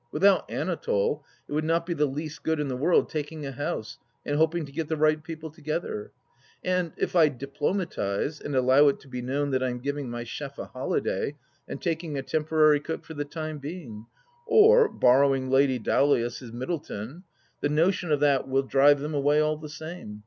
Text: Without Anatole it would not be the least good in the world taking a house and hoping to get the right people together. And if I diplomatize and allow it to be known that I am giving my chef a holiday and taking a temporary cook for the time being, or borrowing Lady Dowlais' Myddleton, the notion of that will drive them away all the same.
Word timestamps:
Without 0.11 0.49
Anatole 0.49 1.23
it 1.47 1.53
would 1.53 1.63
not 1.63 1.85
be 1.85 1.93
the 1.93 2.07
least 2.07 2.41
good 2.41 2.59
in 2.59 2.69
the 2.69 2.75
world 2.75 3.07
taking 3.07 3.45
a 3.45 3.51
house 3.51 3.99
and 4.25 4.35
hoping 4.35 4.65
to 4.65 4.71
get 4.71 4.87
the 4.87 4.97
right 4.97 5.21
people 5.23 5.51
together. 5.51 6.11
And 6.63 6.91
if 6.97 7.15
I 7.15 7.29
diplomatize 7.29 8.41
and 8.43 8.55
allow 8.55 8.87
it 8.87 8.99
to 9.01 9.07
be 9.07 9.21
known 9.21 9.51
that 9.51 9.61
I 9.61 9.69
am 9.69 9.77
giving 9.77 10.09
my 10.09 10.23
chef 10.23 10.57
a 10.57 10.65
holiday 10.65 11.35
and 11.67 11.79
taking 11.79 12.17
a 12.17 12.23
temporary 12.23 12.79
cook 12.79 13.05
for 13.05 13.13
the 13.13 13.25
time 13.25 13.59
being, 13.59 14.07
or 14.47 14.89
borrowing 14.89 15.51
Lady 15.51 15.77
Dowlais' 15.77 16.51
Myddleton, 16.51 17.21
the 17.59 17.69
notion 17.69 18.11
of 18.11 18.19
that 18.21 18.47
will 18.47 18.63
drive 18.63 19.01
them 19.01 19.13
away 19.13 19.39
all 19.39 19.55
the 19.57 19.69
same. 19.69 20.19